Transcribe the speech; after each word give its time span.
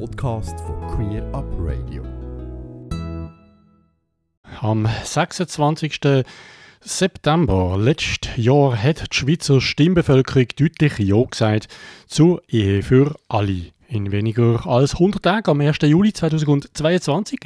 Podcast 0.00 0.58
von 0.60 0.80
Queer 0.88 1.22
Up 1.32 1.46
Radio. 1.58 2.02
Am 4.60 4.88
26. 5.04 6.24
September 6.80 7.76
letztes 7.78 8.36
Jahr 8.36 8.76
hat 8.76 9.12
die 9.12 9.16
Schweizer 9.16 9.60
Stimmbevölkerung 9.60 10.48
deutlich 10.56 10.98
Ja 10.98 11.22
gesagt 11.22 11.68
zur 12.08 12.42
Ehe 12.48 12.82
für 12.82 13.14
alle. 13.28 13.66
In 13.86 14.10
weniger 14.10 14.66
als 14.66 14.94
100 14.94 15.22
Tagen, 15.22 15.50
am 15.50 15.60
1. 15.60 15.78
Juli 15.82 16.12
2022, 16.12 17.40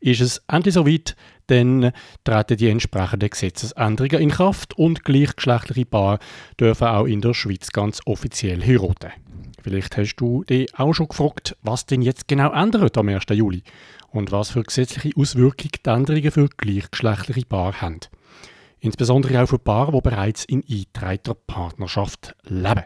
ist 0.00 0.20
es 0.20 0.42
endlich 0.46 0.74
soweit, 0.74 1.16
dann 1.46 1.92
treten 2.24 2.58
die 2.58 2.68
entsprechenden 2.68 3.30
Gesetzesänderungen 3.30 4.20
in 4.20 4.30
Kraft 4.30 4.76
und 4.76 5.04
gleichgeschlechtliche 5.04 5.86
Paare 5.86 6.18
dürfen 6.60 6.88
auch 6.88 7.06
in 7.06 7.22
der 7.22 7.32
Schweiz 7.32 7.70
ganz 7.70 8.00
offiziell 8.04 8.62
heiraten. 8.62 9.23
Vielleicht 9.64 9.96
hast 9.96 10.16
du 10.16 10.44
dich 10.44 10.78
auch 10.78 10.92
schon 10.92 11.08
gefragt, 11.08 11.56
was 11.62 11.86
denn 11.86 12.02
jetzt 12.02 12.28
genau 12.28 12.52
ändert 12.52 12.98
am 12.98 13.08
1. 13.08 13.22
Juli 13.30 13.62
und 14.10 14.30
was 14.30 14.50
für 14.50 14.62
gesetzliche 14.62 15.18
Auswirkungen 15.18 15.70
die 15.74 15.88
Änderungen 15.88 16.30
für 16.30 16.48
gleichgeschlechtliche 16.54 17.46
Paare 17.46 17.80
haben. 17.80 18.00
Insbesondere 18.80 19.42
auch 19.42 19.48
für 19.48 19.58
Paare, 19.58 19.92
die 19.92 20.00
bereits 20.02 20.44
in 20.44 20.62
eingetragener 20.68 21.36
Partnerschaft 21.46 22.36
leben. 22.42 22.84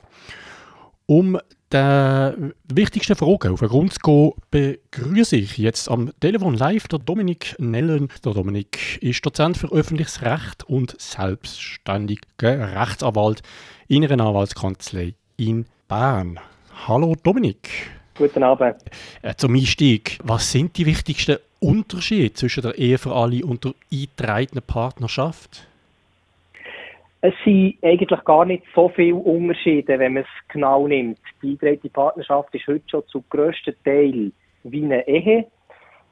Um 1.06 1.40
der 1.72 2.36
wichtigsten 2.72 3.16
Frage 3.16 3.50
auf 3.50 3.58
den 3.58 3.70
Grund 3.70 3.94
zu 3.94 3.98
gehen, 3.98 4.32
begrüße 4.52 5.34
ich 5.34 5.58
jetzt 5.58 5.90
am 5.90 6.12
Telefon 6.20 6.54
live 6.54 6.86
der 6.86 7.00
Dominik 7.00 7.56
Nellen. 7.58 8.08
Der 8.24 8.34
Dominik 8.34 9.02
ist 9.02 9.26
Dozent 9.26 9.56
für 9.56 9.72
öffentliches 9.72 10.22
Recht 10.22 10.62
und 10.62 10.94
selbstständiger 11.00 12.80
Rechtsanwalt 12.80 13.42
in 13.88 14.04
einer 14.04 14.26
Anwaltskanzlei 14.26 15.16
in 15.36 15.66
Bern. 15.88 16.38
Hallo 16.86 17.14
Dominik. 17.22 17.90
Guten 18.16 18.42
Abend. 18.42 18.76
Äh, 19.22 19.34
zum 19.36 19.54
Einstieg, 19.54 20.18
was 20.22 20.50
sind 20.50 20.78
die 20.78 20.86
wichtigsten 20.86 21.36
Unterschiede 21.60 22.32
zwischen 22.32 22.62
der 22.62 22.78
Ehe 22.78 22.98
für 22.98 23.12
alle 23.12 23.44
und 23.44 23.64
der 23.64 23.72
eingetragenen 23.92 24.62
Partnerschaft? 24.66 25.66
Es 27.20 27.34
sind 27.44 27.76
eigentlich 27.82 28.24
gar 28.24 28.44
nicht 28.44 28.62
so 28.74 28.88
viele 28.88 29.16
Unterschiede, 29.16 29.98
wenn 29.98 30.14
man 30.14 30.22
es 30.22 30.48
genau 30.52 30.86
nimmt. 30.86 31.18
Die 31.42 31.48
eingetragene 31.48 31.90
Partnerschaft 31.90 32.54
ist 32.54 32.66
heute 32.66 32.88
schon 32.88 33.06
zum 33.08 33.24
grössten 33.28 33.74
Teil 33.84 34.32
wie 34.62 34.84
eine 34.84 35.06
Ehe. 35.06 35.46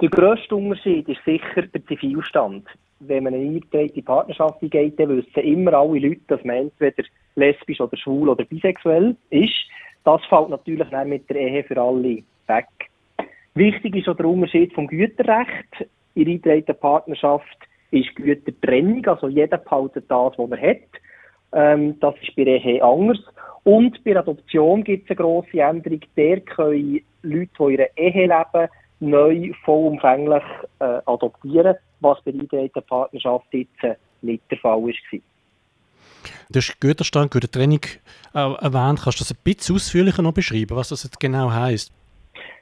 Der 0.01 0.08
grösste 0.11 0.56
Unterschied 0.56 1.08
ist 1.08 1.25
sicher 1.25 1.62
der 1.62 1.86
Zivilstand. 1.86 2.67
Wenn 3.01 3.25
man 3.25 3.34
eine 3.34 3.45
eingetragene 3.45 4.03
Partnerschaft 4.03 4.62
eingeht, 4.62 4.98
dann 4.98 5.17
wissen 5.17 5.42
immer 5.42 5.75
alle 5.75 6.01
Leute, 6.01 6.20
dass 6.27 6.45
man 6.45 6.56
entweder 6.56 7.05
lesbisch 7.36 7.80
oder 7.80 7.97
schwul 7.97 8.28
oder 8.28 8.45
bisexuell 8.45 9.17
ist. 9.30 9.55
Das 10.06 10.24
fällt 10.26 10.50
natürlich 10.50 10.88
dann 10.90 11.08
mit 11.08 11.28
der 11.28 11.36
Ehe 11.36 11.64
für 11.64 11.76
alle 11.82 12.22
weg. 12.46 12.68
Wichtig 13.56 13.96
ist 13.96 14.08
auch 14.08 14.16
der 14.16 14.26
Unterschied 14.26 14.72
vom 14.72 14.86
Güterrecht. 14.86 15.84
In 16.14 16.28
eingetragenen 16.28 16.78
Partnerschaft 16.78 17.58
ist 17.90 18.14
Gütertrennung, 18.14 19.04
also 19.06 19.27
jeder 19.27 19.58
behaltet 19.58 20.04
das, 20.08 20.32
was 20.36 20.50
er 20.52 20.70
hat. 20.70 20.88
Ähm, 21.54 21.98
das 21.98 22.14
ist 22.22 22.36
bei 22.36 22.44
der 22.44 22.64
Ehe 22.64 22.84
anders. 22.84 23.18
Und 23.64 24.04
bei 24.04 24.12
der 24.12 24.20
Adoption 24.20 24.84
gibt 24.84 25.10
es 25.10 25.10
eine 25.10 25.24
grosse 25.24 25.58
Änderung. 25.58 26.00
Der 26.16 26.40
können 26.40 27.00
Leute, 27.22 27.50
die 27.58 27.74
in 27.74 27.80
einer 27.80 27.88
Ehe 27.96 28.27
leben, 28.28 28.70
neu 29.00 29.52
vollumfänglich 29.64 30.44
äh, 30.78 31.00
adoptieren, 31.04 31.74
was 31.98 32.22
bei 32.22 32.30
eingetragenen 32.30 32.86
Partnerschaft 32.88 33.46
jetzt 33.50 33.82
äh, 33.82 33.96
nicht 34.22 34.48
der 34.52 34.58
Fall 34.58 34.80
war. 34.80 35.20
Du 36.50 36.58
hast 36.58 36.80
Güterstand, 36.80 37.30
Gütertrennung 37.30 37.80
äh, 38.34 38.38
erwähnt. 38.38 39.00
Kannst 39.02 39.20
du 39.20 39.24
das 39.24 39.32
ein 39.32 39.38
bisschen 39.44 39.77
ausführlicher 39.77 40.22
noch 40.22 40.33
beschreiben, 40.33 40.77
was 40.77 40.91
das 40.91 41.05
jetzt 41.05 41.20
genau 41.20 41.50
heisst? 41.50 41.92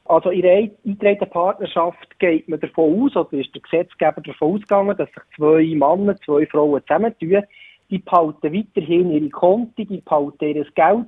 Also 0.06 0.30
in 0.30 0.44
einer 0.44 0.68
eingetragenen 0.84 1.30
Partnerschaft 1.30 2.18
geht 2.18 2.48
man 2.48 2.60
davon 2.60 3.04
aus, 3.04 3.16
oder 3.16 3.40
ist 3.40 3.54
der 3.54 3.62
Gesetzgeber 3.62 4.20
davon 4.20 4.54
ausgegangen, 4.56 4.96
dass 4.96 5.08
sich 5.08 5.22
zwei 5.36 5.74
Männer, 5.74 6.16
zwei 6.20 6.46
Frauen 6.46 6.82
zusammentun. 6.82 7.42
Die 7.90 7.98
behalten 7.98 8.52
weiterhin 8.52 9.10
ihre 9.10 9.30
Konten, 9.30 9.88
die 9.88 10.00
behalten 10.00 10.44
ihr 10.44 10.66
Geld. 10.74 11.06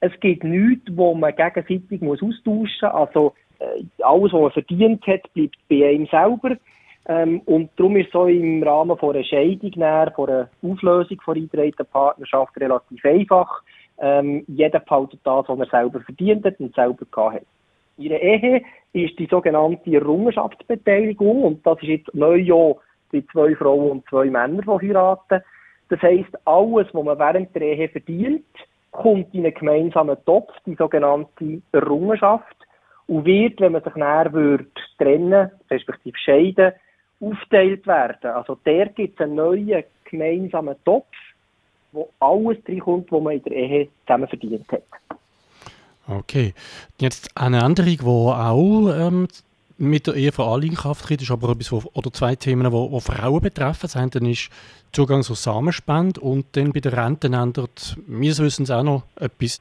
Es 0.00 0.12
gibt 0.20 0.44
nichts, 0.44 0.84
wo 0.94 1.14
man 1.14 1.34
gegenseitig 1.34 2.02
austauschen 2.02 2.40
muss. 2.44 2.82
Also 2.82 3.34
äh, 3.60 3.84
alles, 4.02 4.32
was 4.32 4.40
man 4.40 4.50
verdient 4.50 5.06
hat, 5.06 5.32
bleibt 5.32 5.56
bei 5.68 5.88
einem 5.88 6.06
selber. 6.06 6.56
Ähm, 7.06 7.40
und 7.44 7.70
darum 7.76 7.96
ist 7.96 8.12
so 8.12 8.26
im 8.26 8.62
Rahmen 8.62 8.96
von 8.96 9.14
einer 9.14 9.24
Scheidung, 9.24 9.72
näher, 9.76 10.12
von 10.14 10.30
einer 10.30 10.48
Auflösung 10.62 11.20
von 11.20 11.36
eingetragenen 11.36 11.86
Partnerschaft 11.92 12.56
relativ 12.58 13.04
einfach. 13.04 13.62
Ähm, 13.98 14.44
jeder 14.48 14.80
behaltet 14.80 15.20
das, 15.22 15.44
was 15.48 15.58
er 15.58 15.66
selber 15.66 16.00
verdient 16.00 16.44
hat 16.44 16.58
und 16.58 16.74
selber 16.74 17.04
gehabt 17.10 17.34
hat. 17.34 17.46
In 17.98 18.08
der 18.08 18.22
Ehe 18.22 18.62
ist 18.92 19.18
die 19.18 19.26
sogenannte 19.26 19.94
Errungenschaftsbeteiligung 19.94 21.42
und 21.42 21.66
das 21.66 21.78
ist 21.82 21.88
jetzt 21.88 22.14
neu 22.14 22.36
ja 22.36 22.74
bei 23.12 23.22
zwei 23.30 23.54
Frauen 23.54 23.90
und 23.90 24.08
zwei 24.08 24.24
Männern, 24.24 24.62
die 24.62 24.88
heiraten. 24.88 25.42
Das 25.90 26.00
heisst, 26.00 26.34
alles, 26.46 26.88
was 26.92 27.04
man 27.04 27.18
während 27.18 27.54
der 27.54 27.62
Ehe 27.62 27.88
verdient, 27.88 28.44
kommt 28.90 29.32
in 29.34 29.44
einen 29.44 29.54
gemeinsamen 29.54 30.16
Topf, 30.24 30.52
die 30.66 30.74
sogenannte 30.74 31.60
Errungenschaft, 31.72 32.56
und 33.06 33.26
wird, 33.26 33.60
wenn 33.60 33.72
man 33.72 33.82
sich 33.82 33.94
näher 33.96 34.32
würde 34.32 34.66
trennen, 34.98 35.50
respektive 35.70 36.16
scheiden, 36.16 36.72
aufteilt 37.30 37.86
werden. 37.86 38.30
Also 38.30 38.58
der 38.64 38.88
gibt 38.88 39.18
es 39.18 39.24
einen 39.24 39.36
neuen 39.36 39.84
gemeinsamen 40.04 40.76
Topf, 40.84 41.06
wo 41.92 42.10
alles 42.20 42.58
reinkommt, 42.68 43.10
was 43.10 43.22
man 43.22 43.34
in 43.34 43.42
der 43.42 43.52
Ehe 43.52 43.88
zusammen 44.06 44.28
verdient 44.28 44.70
hat. 44.72 44.82
Okay. 46.06 46.52
Jetzt 47.00 47.30
eine 47.36 47.60
Änderung, 47.64 47.96
die 47.98 48.04
auch 48.04 48.90
ähm, 48.94 49.28
mit 49.78 50.06
der 50.06 50.14
Ehe 50.14 50.32
für 50.32 50.44
alle 50.44 50.66
in 50.66 50.74
Kraft 50.74 51.06
tritt, 51.06 51.22
ist 51.22 51.30
aber 51.30 51.50
etwas, 51.50 51.72
wo, 51.72 51.82
oder 51.94 52.12
zwei 52.12 52.36
Themen, 52.36 52.70
die 52.70 53.00
Frauen 53.00 53.40
betreffen. 53.40 53.80
Das 53.82 53.96
eine 53.96 54.30
ist 54.30 54.50
Zugang 54.92 55.22
zur 55.22 55.36
Samenspende 55.36 56.20
und 56.20 56.56
dann 56.56 56.72
bei 56.72 56.80
der 56.80 56.96
Rente 56.96 57.28
ändert 57.28 57.96
meines 58.06 58.40
Wissens 58.40 58.70
auch 58.70 58.82
noch 58.82 59.02
etwas. 59.18 59.60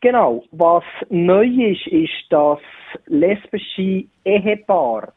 Genau. 0.00 0.44
Was 0.52 0.84
neu 1.08 1.46
ist, 1.46 1.86
ist, 1.88 2.26
dass 2.30 2.60
lesbische 3.06 4.04
Ehepaare 4.24 5.12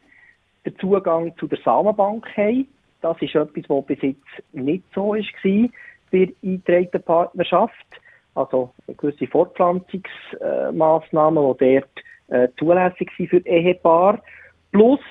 den 0.65 0.77
Zugang 0.79 1.35
zu 1.37 1.47
der 1.47 1.59
Samenbank 1.63 2.25
haben. 2.37 2.67
Das 3.01 3.21
ist 3.21 3.35
etwas, 3.35 3.63
was 3.67 3.85
bis 3.85 4.01
jetzt 4.01 4.23
nicht 4.53 4.83
so 4.93 5.13
war 5.13 5.69
bei 6.11 6.11
der 6.11 6.29
eingetragenen 6.41 7.03
Partnerschaft 7.03 7.85
also 8.35 8.71
gewisse 8.97 9.27
Fortpflanzungsmaßnahmen, 9.27 11.55
die 11.59 11.79
dort 11.79 11.89
äh, 12.29 12.47
zulässig 12.57 13.11
sind 13.17 13.29
für 13.29 13.45
Ehepaare. 13.45 14.19
Plus 14.71 15.01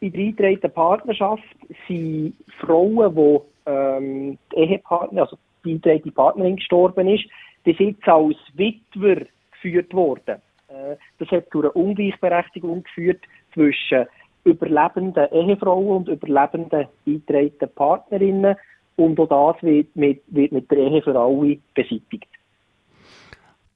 in 0.00 0.12
der 0.12 0.20
eingetragenen 0.20 0.72
Partnerschaft 0.72 1.42
sind 1.86 2.34
Frauen, 2.60 3.14
die 3.14 3.38
ähm, 3.66 4.38
die 4.52 4.56
Ehepartner, 4.56 5.22
also 5.22 5.38
die 5.64 5.72
eingetragene 5.72 6.12
Partnerin 6.12 6.56
gestorben 6.56 7.08
ist, 7.08 7.24
bis 7.64 7.78
jetzt 7.78 8.06
als 8.08 8.36
Witwer 8.54 9.26
geführt 9.52 9.94
worden. 9.94 10.40
Äh, 10.68 10.96
das 11.18 11.30
hat 11.30 11.50
zu 11.50 11.60
einer 11.60 11.76
Ungleichberechtigung 11.76 12.84
geführt 12.84 13.20
zwischen 13.52 14.06
überlebenden 14.44 15.26
Ehefrauen 15.32 15.88
und 15.88 16.08
überlebenden 16.08 16.86
eingetragenen 17.06 17.74
Partnerinnen. 17.74 18.56
Und 18.96 19.18
auch 19.18 19.54
das 19.54 19.62
wird 19.62 19.94
mit, 19.96 20.22
wird 20.28 20.52
mit 20.52 20.70
der 20.70 20.78
Ehe 20.78 21.02
für 21.02 21.18
alle 21.18 21.58
beseitigt. 21.74 22.28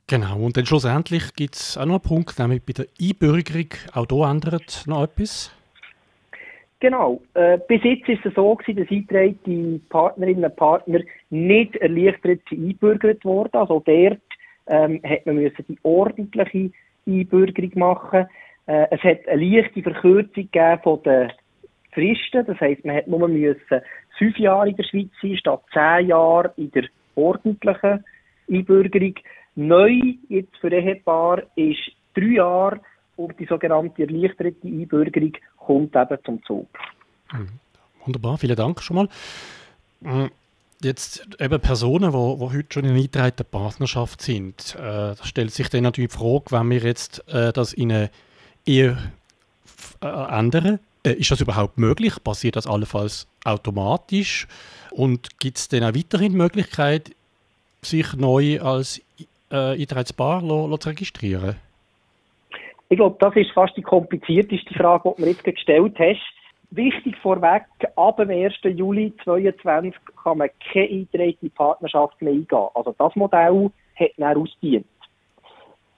Genau, 0.06 0.38
und 0.38 0.56
dann 0.56 0.64
schlussendlich 0.64 1.34
gibt 1.34 1.56
es 1.56 1.76
auch 1.76 1.84
noch 1.84 1.94
einen 1.94 2.02
Punkt, 2.02 2.38
nämlich 2.38 2.62
bei 2.62 2.72
der 2.72 2.86
Einbürgerung, 3.00 3.68
auch 3.92 4.06
hier 4.08 4.30
ändert 4.30 4.84
noch 4.86 5.02
etwas. 5.02 5.52
Genau. 6.80 7.20
Äh, 7.34 7.58
bis 7.66 7.82
jetzt 7.82 8.08
ist 8.08 8.24
es 8.24 8.34
so 8.34 8.54
gewesen, 8.54 9.06
dass 9.08 9.34
die 9.44 9.80
Partnerinnen 9.88 10.44
und 10.44 10.56
Partner 10.56 11.00
nicht 11.30 11.74
erleichtert 11.76 12.40
eingebürgert 12.50 13.24
wurden. 13.24 13.56
Also 13.56 13.82
dort 13.84 14.20
ähm, 14.68 15.00
hat 15.04 15.26
man 15.26 15.36
müssen 15.36 15.64
die 15.68 15.78
ordentliche 15.82 16.70
Einbürgerung 17.06 17.72
machen. 17.74 18.26
Äh, 18.68 18.86
es 18.91 19.03
hat 19.03 19.26
eine 19.26 19.42
leichte 19.42 19.82
Verkürzung 19.82 20.34
gegeben 20.34 20.80
von 20.82 21.03
den 21.03 21.32
Fristen. 21.92 22.47
Das 22.47 22.60
heisst, 22.60 22.84
man 22.84 22.97
hat 22.97 23.09
nur 23.09 23.26
müssen 23.26 23.80
fünf 24.18 24.38
Jahre 24.38 24.68
in 24.68 24.76
der 24.76 24.84
Schweiz 24.84 25.10
sein, 25.22 25.36
statt 25.38 25.62
zehn 25.72 26.09
Jahre 26.09 26.53
in 26.56 26.70
der 26.72 26.84
ordentlichen 27.15 28.04
Einbürgerung. 28.50 29.15
Neu 29.56 30.15
jetzt 30.28 30.56
für 30.60 30.70
Ehepaar 30.70 31.42
ist 31.56 31.80
drei 32.15 32.34
Jahre 32.34 32.80
und 33.16 33.38
die 33.41 33.47
sogenannte 33.47 34.03
erleichterte 34.03 34.68
Einbürgerung 34.68 35.32
kommt 35.56 35.97
eben 35.97 36.18
zum 36.24 36.42
Zug. 36.44 36.68
Mhm. 37.32 37.48
Wunderbar, 38.04 38.38
vielen 38.38 38.56
Dank 38.56 38.82
schon 38.82 38.97
mal. 38.97 39.09
Mhm. 40.00 40.30
Jetzt 40.80 41.26
eben 41.41 41.60
Personen, 41.60 42.12
die, 42.12 42.36
die 42.38 42.56
heute 42.56 42.66
schon 42.71 42.84
in 42.84 42.91
einer 42.91 42.98
eingetragenen 42.98 43.50
Partnerschaft 43.50 44.21
sind, 44.21 44.76
äh, 44.78 44.82
da 44.82 45.24
stellt 45.24 45.53
sich 45.53 45.68
dann 45.71 45.82
natürlich 45.82 46.12
die 46.12 46.18
Frage, 46.18 46.44
wenn 46.50 46.71
wir 46.71 46.78
jetzt 46.78 47.26
äh, 47.32 47.53
das 47.53 47.72
in 47.72 47.91
eine 47.91 48.10
Ehe 48.68 48.98
äh, 50.03 50.06
ändern, 50.06 50.78
äh, 51.04 51.12
ist 51.12 51.30
das 51.30 51.41
überhaupt 51.41 51.78
möglich? 51.78 52.22
Passiert 52.22 52.56
das 52.56 52.66
allenfalls 52.66 53.26
automatisch? 53.44 54.47
Und 54.91 55.41
gibt 55.41 55.59
es 55.59 55.68
dann 55.68 55.84
auch 55.84 55.94
weiterhin 55.94 56.32
die 56.32 56.38
Möglichkeit, 56.38 57.10
sich 57.82 58.15
neu 58.15 58.60
als 58.60 59.00
äh, 59.50 59.86
zu 60.78 60.88
registrieren? 60.88 61.56
Ich 62.91 62.97
glaube, 62.97 63.16
das 63.20 63.36
ist 63.36 63.50
fast 63.53 63.76
die 63.76 63.82
komplizierteste 63.82 64.72
Frage, 64.74 65.10
die 65.10 65.16
du 65.16 65.22
mir 65.22 65.32
jetzt 65.32 65.44
gestellt 65.44 65.98
hast. 65.98 66.21
Wichtig 66.71 67.16
vorweg, 67.22 67.64
ab 67.97 68.16
dem 68.18 68.30
1. 68.30 68.54
Juli 68.62 69.12
2022 69.24 69.98
kann 70.22 70.38
man 70.38 70.50
keine 70.72 70.88
eingetragene 70.88 71.50
Partnerschaft 71.54 72.21
mehr 72.21 72.32
eingehen. 72.32 72.68
Also 72.74 72.94
das 72.98 73.16
Modell 73.16 73.71
hat 73.94 74.10
dann 74.18 74.36
ausgedient. 74.36 74.86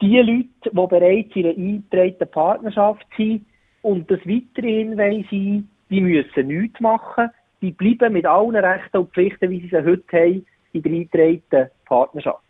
Die 0.01 0.17
Leute, 0.19 0.49
die 0.65 0.71
bereits 0.71 1.37
in 1.37 1.47
einer 1.47 1.57
eingetragenen 1.57 2.31
Partnerschaft 2.31 3.07
sind 3.17 3.45
und 3.83 4.11
das 4.11 4.21
weiterhin 4.21 4.97
sein 4.97 5.69
die 5.91 6.01
müssen 6.01 6.47
nichts 6.47 6.81
machen. 6.81 7.31
Die 7.61 7.73
bleiben 7.73 8.13
mit 8.13 8.25
allen 8.25 8.57
Rechten 8.57 8.99
und 8.99 9.13
Pflichten, 9.13 9.51
wie 9.51 9.61
sie 9.61 9.69
sie 9.69 9.85
heute 9.85 10.05
haben, 10.13 10.47
in 10.73 10.83
der 10.83 10.93
eingetragenen 10.93 11.71
Partnerschaft. 11.85 12.45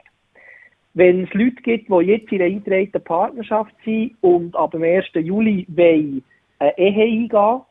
Wenn 0.95 1.25
es 1.25 1.35
Leute 1.35 1.63
gibt, 1.63 1.89
die 1.89 2.07
jetzt 2.07 2.31
in 2.31 2.43
einer 2.43 2.51
eingetragenen 2.51 3.05
Partnerschaft 3.05 3.75
sind 3.85 4.17
und 4.21 4.55
ab 4.55 4.73
dem 4.73 4.83
1. 4.83 5.07
Juli 5.15 5.67
eine 5.77 6.79
Ehe 6.79 7.05
eingehen, 7.05 7.63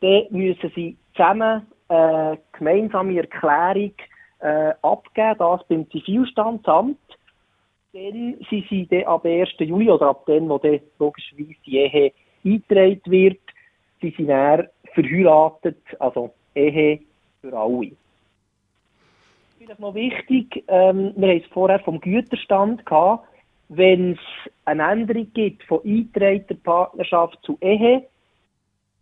dann 0.00 0.26
müssen 0.30 0.72
sie 0.74 0.96
zusammen 1.14 1.62
eine 1.88 2.38
gemeinsame 2.52 3.18
Erklärung 3.18 3.92
äh, 4.40 4.72
abgeben, 4.82 5.36
das 5.38 5.66
beim 5.68 5.90
Zivilstandsamt. 5.90 6.98
Dann 7.94 8.36
sind 8.50 8.68
sie 8.68 8.88
dann 8.88 9.04
ab 9.04 9.24
1. 9.24 9.50
Juli 9.60 9.88
oder 9.88 10.08
ab 10.08 10.26
dem, 10.26 10.48
wo 10.48 10.58
dann 10.58 10.80
logischerweise 10.98 11.54
die 11.64 11.78
Ehe 11.78 12.12
eingetragen 12.44 13.00
wird, 13.06 13.40
sind 14.00 14.16
sie 14.16 14.26
dann 14.26 14.66
verheiratet, 14.94 15.78
also 16.00 16.34
Ehe 16.56 16.98
für 17.40 17.56
alle. 17.56 17.92
Vielleicht 19.58 19.78
noch 19.78 19.94
wichtig, 19.94 20.64
ähm, 20.66 21.12
wir 21.16 21.28
haben 21.28 21.40
es 21.40 21.52
vorher 21.52 21.78
vom 21.78 22.00
Güterstand 22.00 22.84
gehabt, 22.84 23.28
wenn 23.68 24.14
es 24.14 24.18
eine 24.64 24.90
Änderung 24.90 25.32
gibt 25.32 25.62
von 25.62 25.80
eingetragter 25.84 26.56
Partnerschaft 26.56 27.38
zu 27.42 27.56
Ehe, 27.60 28.02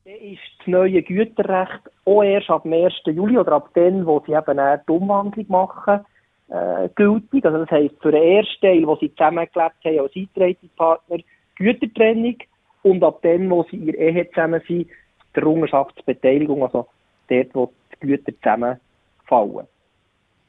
dann 0.04 0.14
ist 0.16 0.42
das 0.58 0.66
neue 0.66 1.02
Güterrecht 1.02 1.80
auch 2.04 2.22
erst 2.22 2.50
ab 2.50 2.64
dem 2.64 2.74
1. 2.74 2.92
Juli 3.06 3.38
oder 3.38 3.52
ab 3.52 3.72
dem, 3.72 4.04
wo 4.04 4.22
sie 4.26 4.32
eben 4.32 4.60
die 4.86 4.92
Umwandlung 4.92 5.46
machen, 5.48 6.04
äh, 6.52 6.88
gültig. 6.94 7.44
Also 7.44 7.58
das 7.58 7.70
heisst, 7.70 8.00
für 8.02 8.12
den 8.12 8.22
ersten 8.22 8.60
Teil, 8.60 8.86
wo 8.86 8.96
sie 8.96 9.10
zusammengelebt 9.14 9.84
haben 9.84 9.98
als 9.98 10.14
eingetragte 10.14 10.68
Partner, 10.76 11.18
Gütertrennung 11.56 12.36
und 12.82 13.02
ab 13.02 13.22
dem, 13.22 13.50
wo 13.50 13.64
sie 13.70 13.76
in 13.76 13.94
Ehe 13.94 14.28
zusammen 14.30 14.60
sind, 14.66 14.88
die 15.34 15.40
Errungenschaftsbeteiligung, 15.40 16.62
also 16.62 16.86
dort, 17.28 17.54
wo 17.54 17.72
die 17.94 18.06
Güter 18.06 18.32
zusammenfallen. 18.36 19.66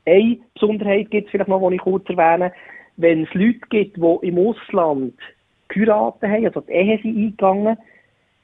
Eine 0.05 0.37
Besonderheit 0.53 1.09
gibt 1.11 1.27
es 1.27 1.31
vielleicht 1.31 1.49
noch, 1.49 1.67
die 1.69 1.75
ich 1.75 1.81
kurz 1.81 2.09
erwähne. 2.09 2.51
Wenn 2.97 3.23
es 3.23 3.33
Leute 3.33 3.59
gibt, 3.69 3.97
die 3.97 4.27
im 4.27 4.37
Ausland 4.37 5.17
geheiratet 5.69 6.29
haben, 6.29 6.45
also 6.45 6.61
die 6.61 6.73
Ehe 6.73 6.99
sind 7.01 7.17
eingegangen, 7.17 7.77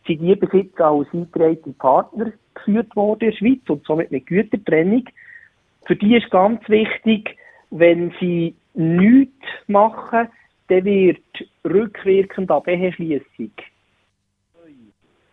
sind 0.07 0.21
die 0.21 0.27
jetzt 0.27 0.79
als 0.79 1.07
eingetragene 1.13 1.75
Partner 1.77 2.31
geführt 2.53 2.95
worden 2.95 3.19
in 3.25 3.31
der 3.31 3.37
Schweiz 3.37 3.69
und 3.69 3.85
somit 3.85 4.11
mit 4.11 4.27
Gütertrennung. 4.27 5.03
Für 5.85 5.95
die 5.95 6.15
ist 6.15 6.31
ganz 6.31 6.67
wichtig, 6.69 7.35
wenn 7.71 8.13
sie 8.19 8.55
nichts 8.73 9.45
machen, 9.67 10.27
dann 10.67 10.85
wird 10.85 11.19
rückwirkend 11.65 12.51
ab 12.51 12.67
Eheschliessung 12.67 13.51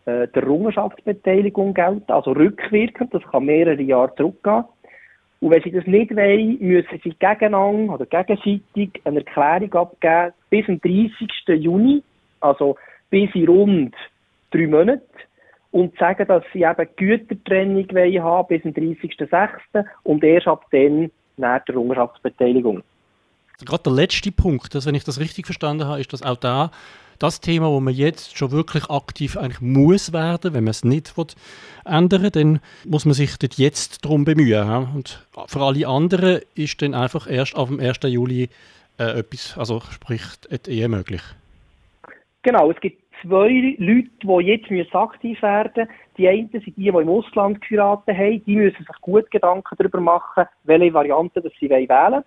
äh, 0.05 0.27
der 0.27 0.43
Errungenschaftsbeteiligung 0.43 1.73
gelten, 1.73 2.11
also 2.11 2.31
rückwirkend, 2.31 3.13
das 3.13 3.23
kann 3.23 3.45
mehrere 3.45 3.81
Jahre 3.81 4.15
zurückgehen. 4.15 4.63
Und 5.39 5.51
wenn 5.51 5.61
sie 5.61 5.71
das 5.71 5.85
nicht 5.85 6.15
wollen, 6.15 6.57
müssen 6.59 6.99
sie 7.03 7.09
gegeneinander 7.11 7.93
oder 7.93 8.05
gegenseitig 8.05 9.01
eine 9.03 9.19
Erklärung 9.19 9.73
abgeben 9.73 10.33
bis 10.49 10.65
zum 10.65 10.81
30. 10.81 11.11
Juni, 11.61 12.03
also 12.39 12.75
bis 13.09 13.29
in 13.35 13.47
rund 13.47 13.95
drei 14.51 14.65
Monaten, 14.65 15.03
und 15.71 15.95
sagen, 15.97 16.25
dass 16.27 16.43
sie 16.53 16.63
eben 16.63 16.87
Gütertrennung 16.95 17.87
wollen 17.91 18.23
haben 18.23 18.47
bis 18.47 18.61
zum 18.61 18.71
30.06. 18.71 19.85
und 20.03 20.23
erst 20.23 20.47
ab 20.47 20.65
dann 20.71 21.11
nach 21.37 21.63
der 21.65 21.75
Errungenschaftsbeteiligung. 21.75 22.83
Gerade 23.65 23.83
der 23.83 23.93
letzte 23.93 24.31
Punkt, 24.31 24.75
dass, 24.75 24.85
wenn 24.85 24.95
ich 24.95 25.03
das 25.03 25.19
richtig 25.19 25.45
verstanden 25.45 25.85
habe, 25.85 25.99
ist, 25.99 26.13
dass 26.13 26.21
auch 26.21 26.37
da 26.37 26.71
das 27.19 27.41
Thema, 27.41 27.69
wo 27.69 27.79
man 27.79 27.93
jetzt 27.93 28.37
schon 28.37 28.51
wirklich 28.51 28.89
aktiv 28.89 29.37
eigentlich 29.37 29.61
muss 29.61 30.13
werden, 30.13 30.53
wenn 30.53 30.63
man 30.63 30.71
es 30.71 30.83
nicht 30.83 31.17
will, 31.17 31.25
ändern 31.85 32.29
dann 32.31 32.59
muss 32.85 33.05
man 33.05 33.13
sich 33.13 33.37
dort 33.37 33.55
jetzt 33.55 34.05
darum 34.05 34.25
bemühen. 34.25 34.49
Ja? 34.49 34.77
Und 34.93 35.25
für 35.47 35.61
alle 35.61 35.87
anderen 35.87 36.41
ist 36.53 36.81
dann 36.81 36.93
einfach 36.93 37.29
erst 37.29 37.55
auf 37.55 37.69
dem 37.69 37.79
1. 37.79 37.99
Juli 38.03 38.49
äh, 38.99 39.19
etwas, 39.19 39.57
also 39.57 39.81
sprich 39.91 40.21
Ehe 40.67 40.87
möglich. 40.87 41.21
Genau, 42.43 42.71
es 42.71 42.79
gibt 42.79 43.01
zwei 43.21 43.75
Leute, 43.77 44.09
die 44.23 44.75
jetzt 44.75 44.95
aktiv 44.95 45.41
werden 45.41 45.71
müssen. 45.75 45.89
Die 46.17 46.27
einen 46.27 46.49
sind 46.49 46.65
die, 46.65 46.71
die 46.71 46.87
im 46.87 47.09
Ausland 47.09 47.61
geheiratet 47.61 48.15
haben. 48.17 48.43
Die 48.45 48.55
müssen 48.55 48.85
sich 48.85 49.01
gut 49.01 49.29
Gedanken 49.31 49.75
darüber 49.77 49.99
machen, 49.99 50.45
welche 50.63 50.93
Variante 50.93 51.41
das 51.41 51.53
sie 51.59 51.69
wählen 51.69 51.89
wollen 51.89 52.23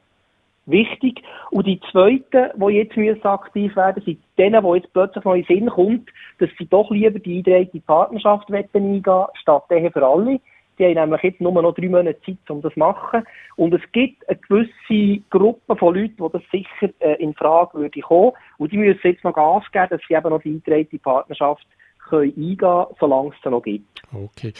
wichtig. 0.66 1.22
Und 1.50 1.66
die 1.66 1.81
Zweiten, 1.90 2.50
die 2.54 2.75
jetzt 2.75 2.96
müssen 2.96 3.25
aktiv 3.25 3.75
werden 3.76 4.02
sind 4.04 4.19
denen, 4.38 4.64
die 4.64 4.76
jetzt 4.76 4.92
plötzlich 4.92 5.25
noch 5.25 5.34
in 5.34 5.44
den 5.44 5.56
Sinn 5.56 5.69
kommt, 5.69 6.10
dass 6.38 6.48
sie 6.58 6.66
doch 6.66 6.90
lieber 6.90 7.19
die 7.19 7.38
eingehende 7.38 7.81
Partnerschaft 7.81 8.50
eingehen 8.52 9.02
statt 9.34 9.64
Ehe 9.70 9.90
für 9.90 10.06
alle. 10.06 10.40
Die 10.81 10.87
haben 10.87 10.94
nämlich 10.94 11.23
jetzt 11.23 11.43
nur 11.43 11.53
noch 11.61 11.75
drei 11.75 11.91
Monate 11.91 12.19
Zeit, 12.25 12.38
um 12.49 12.62
das 12.62 12.73
zu 12.73 12.79
machen. 12.79 13.23
Und 13.56 13.75
es 13.75 13.82
gibt 13.93 14.27
eine 14.31 14.38
gewisse 14.38 15.23
Gruppe 15.29 15.77
von 15.77 15.94
Leuten, 15.94 16.17
die 16.17 16.32
das 16.32 16.43
sicher 16.50 16.91
äh, 17.00 17.23
in 17.23 17.35
Frage 17.35 17.79
würde 17.79 18.00
kommen. 18.00 18.32
Und 18.56 18.73
die 18.73 18.79
müssen 18.79 18.99
jetzt 19.03 19.23
noch 19.23 19.35
Gas 19.35 19.65
geben, 19.73 19.88
dass 19.91 20.00
sie 20.09 20.15
eben 20.15 20.31
noch 20.31 20.41
die 20.41 20.49
eingetragene 20.49 20.99
Partnerschaft 21.00 21.67
können 22.09 22.32
eingehen 22.35 22.87
solange 22.99 23.31
es 23.31 23.50
noch 23.50 23.62
gibt. 23.62 24.03
Okay. 24.11 24.55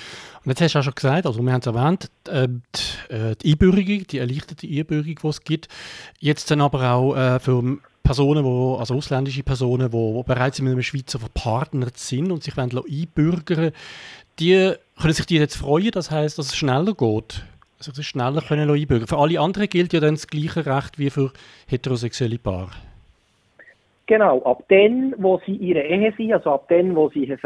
Und 0.45 0.51
jetzt 0.51 0.61
hast 0.61 0.75
du 0.75 0.79
auch 0.79 0.83
schon 0.83 0.95
gesagt, 0.95 1.25
also 1.25 1.43
wir 1.43 1.53
haben 1.53 1.61
es 1.61 1.67
erwähnt, 1.67 2.11
äh, 2.29 2.49
die, 2.49 3.15
äh, 3.15 3.35
die 3.37 3.53
Einbürgerung, 3.53 4.07
die 4.07 4.19
erleichterte 4.19 4.67
Einbürgerung, 4.67 5.19
die 5.23 5.27
es 5.27 5.43
gibt, 5.43 5.69
jetzt 6.19 6.51
dann 6.51 6.61
aber 6.61 6.93
auch 6.93 7.17
äh, 7.17 7.41
für 7.41 7.79
Personen, 8.03 8.45
wo, 8.45 8.77
also 8.77 8.95
ausländische 8.95 9.43
Personen, 9.43 9.91
die 9.91 10.23
bereits 10.27 10.61
mit 10.61 10.73
einem 10.73 10.83
Schweizer 10.83 11.19
verpartnert 11.19 11.97
sind 11.97 12.31
und 12.31 12.43
sich 12.43 12.59
einbürgern 12.59 13.73
die 14.39 14.73
können 15.01 15.15
sich 15.15 15.27
die 15.27 15.39
jetzt 15.39 15.57
freuen, 15.57 15.91
das 15.93 16.11
heißt, 16.11 16.39
dass 16.39 16.47
es 16.47 16.57
schneller 16.57 16.95
geht. 16.95 17.45
Also 17.79 17.93
sie 17.93 18.03
schneller 18.03 18.43
können 18.43 18.71
einbürgern. 18.71 19.09
Für 19.09 19.19
alle 19.19 19.41
anderen 19.41 19.69
gilt 19.69 19.93
ja 19.93 20.01
dann 20.01 20.15
das 20.15 20.27
gleiche 20.27 20.67
Recht 20.67 20.99
wie 20.99 21.11
für 21.11 21.33
heterosexuelle 21.67 22.39
Paare. 22.39 22.71
Genau, 24.07 24.43
ab 24.43 24.65
dann, 24.69 25.15
wo 25.19 25.41
sie 25.47 25.55
ihre 25.55 25.83
Ehe 25.83 26.13
sind, 26.17 26.33
also 26.33 26.51
ab 26.53 26.67
dann, 26.69 26.95
wo 26.95 27.09
sie 27.11 27.27
sich 27.27 27.41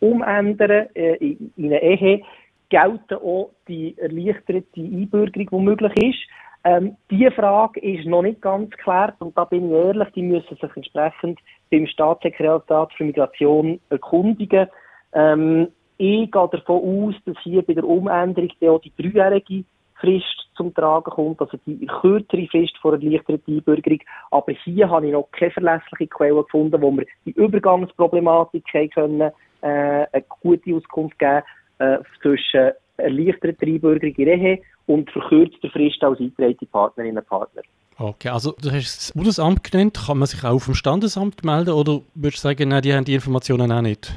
umändern 0.00 0.86
äh, 0.94 1.14
in, 1.16 1.52
in 1.56 1.66
eine 1.66 1.82
Ehe, 1.82 2.22
gelten 2.70 3.14
auch 3.14 3.50
die 3.68 3.96
erleichterte 3.98 4.64
Einbürgerung, 4.76 5.48
die 5.50 5.64
möglich 5.64 5.92
ist. 6.02 6.18
Ähm, 6.64 6.96
diese 7.10 7.30
Frage 7.30 7.80
ist 7.80 8.06
noch 8.06 8.22
nicht 8.22 8.42
ganz 8.42 8.70
geklärt 8.70 9.14
und 9.20 9.36
da 9.36 9.44
bin 9.44 9.66
ich 9.66 9.72
ehrlich, 9.72 10.08
die 10.14 10.22
müssen 10.22 10.56
sich 10.56 10.76
entsprechend 10.76 11.38
beim 11.70 11.86
Staatssekretariat 11.86 12.92
für 12.94 13.04
Migration 13.04 13.80
erkundigen. 13.90 14.68
Ähm, 15.12 15.68
ich 15.98 16.30
gehe 16.30 16.48
davon 16.50 17.08
aus, 17.08 17.14
dass 17.24 17.36
hier 17.42 17.62
bei 17.62 17.74
der 17.74 17.84
Umänderung 17.84 18.50
auch 18.68 18.80
die 18.80 18.92
dreijährige 18.96 19.64
Frist 20.00 20.48
zum 20.56 20.72
Tragen 20.72 21.10
kommt, 21.10 21.40
also 21.40 21.58
die 21.66 21.86
kürzere 21.86 22.46
Frist 22.46 22.76
vor 22.78 22.92
erleichterten 22.92 23.56
Einbürgerung. 23.56 23.98
Aber 24.30 24.52
hier 24.52 24.88
habe 24.88 25.06
ich 25.06 25.12
noch 25.12 25.28
keine 25.32 25.50
verlässliche 25.50 26.06
Quelle 26.06 26.42
gefunden, 26.42 26.80
wo 26.80 26.92
wir 26.92 27.04
die 27.26 27.32
Übergangsproblematik 27.32 28.64
können, 28.94 29.20
äh, 29.20 29.32
eine 29.60 30.24
gute 30.40 30.74
Auskunft 30.76 31.18
geben 31.18 31.42
äh, 31.78 31.98
zwischen 32.22 32.70
erleichterter 32.96 33.66
Einbürgerung 33.66 34.14
in 34.14 34.28
Ehe 34.28 34.60
und 34.86 35.10
verkürzter 35.10 35.68
Frist 35.70 36.02
als 36.02 36.20
eingetragene 36.20 36.68
Partnerinnen 36.70 37.18
und 37.18 37.28
Partner. 37.28 37.62
Okay, 37.98 38.28
also 38.28 38.54
du 38.62 38.70
hast 38.70 38.98
das 38.98 39.12
Bundesamt 39.12 39.64
genannt. 39.64 39.98
Kann 40.06 40.18
man 40.18 40.26
sich 40.26 40.44
auch 40.44 40.64
dem 40.64 40.74
Standesamt 40.74 41.44
melden 41.44 41.70
oder 41.70 42.00
würdest 42.14 42.44
du 42.44 42.48
sagen, 42.48 42.68
nein, 42.68 42.82
die 42.82 42.94
haben 42.94 43.04
die 43.04 43.14
Informationen 43.14 43.72
auch 43.72 43.82
nicht? 43.82 44.14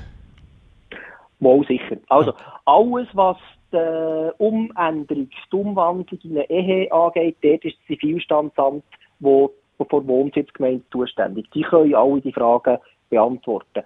Wohl 1.41 1.65
sicher. 1.65 1.98
Also 2.07 2.33
alles, 2.65 3.07
was 3.13 3.38
die 3.74 4.31
Umänderung, 4.38 5.29
die 5.29 5.55
Umwandlung 5.55 6.19
in 6.24 6.38
eine 6.38 6.50
Ehe 6.50 6.91
angeht, 6.91 7.38
dort 7.41 7.65
ist 7.65 7.77
das 7.77 7.88
Zivilstandsamt, 7.88 8.83
wo, 9.19 9.51
wo 9.77 9.86
vor 9.86 10.05
Wohnsitzgemeinde 10.07 10.83
zuständig. 10.91 11.50
Die 11.51 11.63
können 11.63 11.95
alle 11.95 12.21
die 12.21 12.31
Fragen 12.31 12.77
beantworten. 13.10 13.83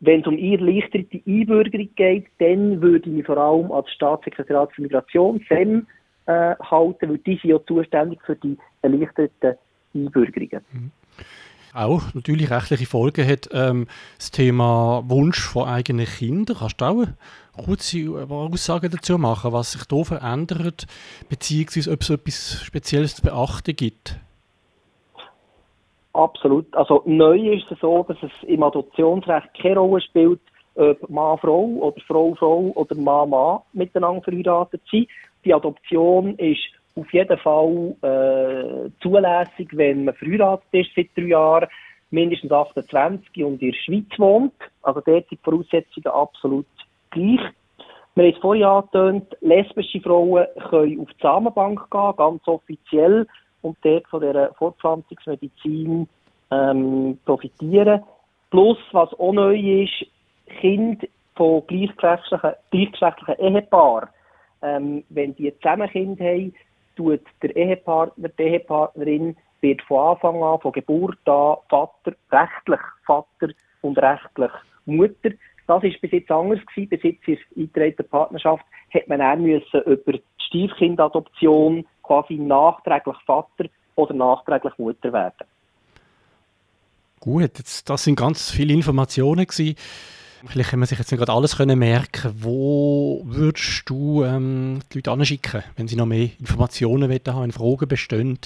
Wenn 0.00 0.20
es 0.20 0.26
um 0.26 0.36
erleichterte 0.36 1.20
Einbürgerung 1.26 1.88
geht, 1.94 2.26
dann 2.38 2.80
würde 2.80 3.08
ich 3.08 3.16
mich 3.16 3.26
vor 3.26 3.38
allem 3.38 3.70
als 3.70 3.90
Staatssekretariat 3.90 4.72
für 4.72 4.82
Migration, 4.82 5.44
SEM, 5.48 5.86
äh, 6.26 6.54
halten, 6.56 7.10
weil 7.10 7.18
die 7.18 7.36
sind 7.36 7.50
ja 7.50 7.64
zuständig 7.66 8.20
für 8.24 8.36
die 8.36 8.56
erleichterten 8.82 9.56
Einbürgerungen. 9.94 10.64
Mhm 10.72 10.90
auch 11.74 12.14
natürlich 12.14 12.50
rechtliche 12.50 12.86
Folgen 12.86 13.26
hat 13.28 13.48
ähm, 13.52 13.86
das 14.16 14.30
Thema 14.30 15.02
Wunsch 15.06 15.40
von 15.40 15.68
eigenen 15.68 16.06
Kindern. 16.06 16.56
Kannst 16.58 16.80
du 16.80 16.84
auch 16.84 17.06
kurze 17.64 18.26
Aussage 18.28 18.88
dazu 18.88 19.18
machen, 19.18 19.52
was 19.52 19.72
sich 19.72 19.84
da 19.84 20.04
verändert, 20.04 20.86
beziehungsweise 21.28 21.92
ob 21.92 22.02
es 22.02 22.10
etwas 22.10 22.62
Spezielles 22.64 23.16
zu 23.16 23.22
beachten 23.22 23.76
gibt? 23.76 24.18
Absolut. 26.12 26.72
Also 26.76 27.02
neu 27.06 27.54
ist 27.54 27.70
es 27.70 27.80
so, 27.80 28.04
dass 28.06 28.16
es 28.22 28.30
im 28.48 28.62
Adoptionsrecht 28.62 29.48
keine 29.60 29.80
Rolle 29.80 30.00
spielt, 30.00 30.40
ob 30.76 31.10
Mann, 31.10 31.38
Frau 31.38 31.64
oder 31.64 32.00
Frau, 32.06 32.34
Frau 32.34 32.72
oder 32.74 32.94
Mann, 32.96 33.30
Mann 33.30 33.60
miteinander 33.72 34.22
verheiratet 34.22 34.82
sind. 34.90 35.08
Die 35.44 35.52
Adoption 35.52 36.38
ist 36.38 36.62
auf 36.96 37.12
jeden 37.12 37.38
Fall 37.38 37.96
äh, 38.02 38.90
zulässig, 39.02 39.68
wenn 39.72 40.04
man 40.04 40.14
verheiratet 40.14 40.68
ist 40.72 40.90
seit 40.94 41.08
drei 41.16 41.24
Jahren, 41.24 41.68
mindestens 42.10 42.52
28 42.52 43.44
und 43.44 43.60
in 43.60 43.70
der 43.70 43.76
Schweiz 43.76 44.18
wohnt. 44.18 44.54
Also 44.82 45.00
dort 45.00 45.28
sind 45.28 45.32
die 45.32 45.44
Voraussetzungen 45.44 46.06
absolut 46.06 46.66
gleich. 47.10 47.40
Wir 48.14 48.24
haben 48.24 48.32
es 48.32 48.38
vorhin 48.38 48.64
angetönt, 48.64 49.36
lesbische 49.40 50.00
Frauen 50.00 50.46
können 50.70 51.00
auf 51.00 51.08
die 51.08 51.20
Samenbank 51.20 51.90
gehen, 51.90 52.16
ganz 52.16 52.46
offiziell, 52.46 53.26
und 53.62 53.76
dort 53.82 54.06
von 54.06 54.20
dieser 54.20 54.54
Fortpflanzungsmedizin 54.54 56.06
ähm, 56.52 57.18
profitieren. 57.24 58.02
Plus, 58.50 58.78
was 58.92 59.12
auch 59.14 59.32
neu 59.32 59.56
ist, 59.56 60.06
Kinder 60.60 61.06
von 61.34 61.66
gleichgeschlechtlichen, 61.66 62.52
gleichgeschlechtlichen 62.70 63.40
Ehepaaren, 63.40 64.08
ähm, 64.62 65.04
wenn 65.08 65.34
die 65.34 65.52
zusammen 65.56 65.88
Kinder 65.88 66.24
haben, 66.24 66.54
tut 66.96 67.20
der 67.42 67.54
Ehepartner, 67.56 68.28
die 68.28 68.42
Ehepartnerin 68.42 69.36
wird 69.60 69.82
von 69.82 70.14
Anfang 70.14 70.42
an, 70.42 70.60
von 70.60 70.72
Geburt 70.72 71.18
an, 71.26 71.56
Vater, 71.68 72.14
rechtlich 72.30 72.80
Vater 73.06 73.52
und 73.82 73.98
rechtlich 73.98 74.50
Mutter. 74.84 75.30
Das 75.66 75.82
ist 75.82 76.00
bis 76.00 76.12
jetzt 76.12 76.30
anders 76.30 76.60
gewesen. 76.66 76.88
Bis 76.90 77.02
jetzt 77.02 77.26
in 77.26 77.36
der 77.72 77.84
eingetretenen 77.84 78.10
Partnerschaft 78.10 78.64
hat 78.92 79.08
man 79.08 79.22
auch 79.22 79.36
müssen 79.36 79.80
über 79.82 80.12
die 80.12 80.22
Stiefkindadoption 80.46 81.86
quasi 82.02 82.34
nachträglich 82.34 83.16
Vater 83.24 83.64
oder 83.96 84.14
nachträglich 84.14 84.76
Mutter 84.76 85.12
werden. 85.12 85.46
Gut, 87.20 87.42
jetzt, 87.42 87.88
das 87.88 88.04
sind 88.04 88.18
ganz 88.18 88.50
viele 88.50 88.74
Informationen 88.74 89.46
gewesen. 89.46 89.76
Vielleicht 90.46 90.70
kann 90.70 90.78
man 90.78 90.86
sich 90.86 90.98
jetzt 90.98 91.10
nicht 91.10 91.18
gerade 91.18 91.32
alles 91.32 91.56
können 91.56 91.78
merken. 91.78 92.32
Wo 92.38 93.22
würdest 93.24 93.88
du 93.88 94.24
ähm, 94.24 94.80
die 94.92 94.98
Leute 94.98 95.10
anschicken, 95.10 95.62
wenn 95.76 95.88
sie 95.88 95.96
noch 95.96 96.06
mehr 96.06 96.28
Informationen 96.38 97.10
haben, 97.10 97.42
wenn 97.42 97.52
Fragen 97.52 97.88
bestehen? 97.88 98.38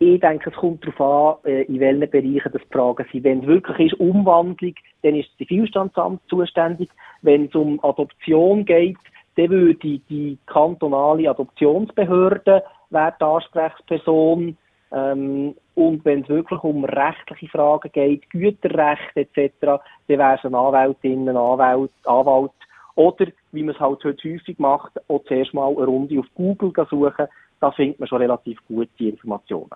Ich 0.00 0.20
denke, 0.20 0.50
es 0.50 0.56
kommt 0.56 0.86
darauf 0.86 1.40
an, 1.44 1.50
äh, 1.50 1.62
in 1.62 1.80
welchen 1.80 2.10
Bereichen 2.10 2.52
das 2.52 2.62
Fragen 2.70 3.04
sind. 3.10 3.24
Wenn 3.24 3.40
es 3.40 3.46
wirklich 3.46 3.92
ist 3.92 4.00
Umwandlung, 4.00 4.74
dann 5.02 5.16
ist 5.16 5.28
das 5.30 5.48
Zivilstandsamt 5.48 6.20
zuständig. 6.28 6.88
Wenn 7.22 7.46
es 7.46 7.54
um 7.54 7.82
Adoption 7.82 8.64
geht, 8.64 8.98
dann 9.36 9.50
würde 9.50 10.00
die 10.08 10.38
kantonale 10.46 11.28
Adoptionsbehörde 11.30 12.62
wäre 12.90 13.14
die 13.20 13.24
Ansprechperson. 13.24 14.56
Ähm, 14.92 15.54
und 15.74 16.04
wenn 16.04 16.22
es 16.22 16.28
wirklich 16.28 16.62
um 16.62 16.84
rechtliche 16.84 17.48
Fragen 17.48 17.90
geht, 17.92 18.28
Güterrecht 18.30 19.16
etc., 19.16 19.52
dann 19.60 19.78
wäre 20.06 20.36
es 20.36 20.44
eine 20.44 20.58
Anwältin, 20.58 21.28
ein 21.28 21.36
Anwalt, 21.36 21.90
Anwalt 22.04 22.52
oder, 22.94 23.26
wie 23.52 23.62
man 23.62 23.74
es 23.74 23.80
halt 23.80 24.02
heute 24.02 24.28
häufig 24.28 24.58
macht, 24.58 24.92
auch 25.08 25.22
zuerst 25.28 25.54
mal 25.54 25.68
eine 25.68 25.84
Runde 25.84 26.18
auf 26.18 26.26
Google 26.34 26.72
suchen. 26.90 27.26
Da 27.60 27.70
findet 27.72 28.00
man 28.00 28.08
schon 28.08 28.18
relativ 28.18 28.58
gut 28.66 28.88
die 28.98 29.10
Informationen. 29.10 29.70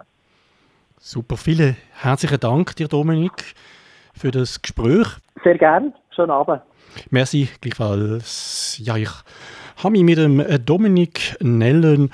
Super, 0.99 1.37
vielen 1.37 1.77
herzlichen 1.93 2.41
Dank 2.41 2.75
dir, 2.77 2.89
Dominik, 2.89 3.55
für 4.15 4.31
das 4.31 4.61
Gespräch. 4.63 5.09
Sehr 5.45 5.59
gern, 5.59 5.93
schönen 6.15 6.31
Abend. 6.31 6.63
Merci, 7.11 7.49
gleichfalls. 7.61 8.81
Ja, 8.83 8.97
ich 8.97 9.11
habe 9.83 9.93
mich 9.93 10.03
mit 10.03 10.19
dem 10.19 10.45
Dominik 10.65 11.37
Nellen 11.41 12.11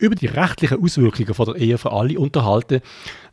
über 0.00 0.14
die 0.14 0.26
rechtlichen 0.26 0.82
Auswirkungen 0.82 1.34
von 1.34 1.46
der 1.46 1.56
Ehe 1.56 1.78
für 1.78 1.92
alle 1.92 2.18
unterhalten. 2.18 2.80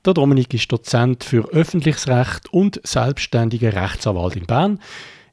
Der 0.06 0.14
Dominik 0.14 0.54
ist 0.54 0.72
Dozent 0.72 1.24
für 1.24 1.50
öffentliches 1.50 2.08
Recht 2.08 2.54
und 2.54 2.80
selbstständiger 2.84 3.74
Rechtsanwalt 3.74 4.36
in 4.36 4.46
Bern. 4.46 4.80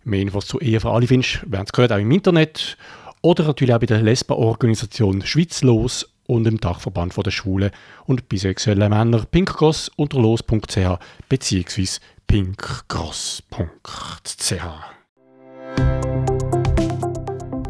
Mehr 0.05 0.21
Infos 0.21 0.47
zu 0.47 0.61
Ehe 0.61 0.81
für 0.81 0.91
alle 0.91 1.07
findest 1.07 1.43
du, 1.43 1.53
werden 1.53 1.67
gehört, 1.73 1.93
auch 1.93 1.99
im 1.99 2.11
Internet 2.11 2.76
oder 3.21 3.45
natürlich 3.45 3.75
auch 3.75 3.81
bei 3.81 3.87
der 3.87 4.03
Lesba-Organisation 4.03 5.25
Schweiz 5.26 5.62
los 5.62 6.09
und 6.26 6.47
im 6.47 6.61
Dachverband 6.61 7.14
der 7.17 7.31
Schwulen 7.31 7.71
und 8.07 8.29
bisexuellen 8.29 8.91
Männer 8.91 9.25
pinkcross 9.25 9.91
unter 9.97 10.21
los.ch 10.21 10.99
bzw. 11.29 11.87
pinkcross.ch. 12.26 13.45